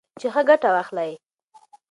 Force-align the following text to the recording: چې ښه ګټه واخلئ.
چې 0.19 0.27
ښه 0.33 0.41
ګټه 0.49 0.69
واخلئ. 0.75 1.11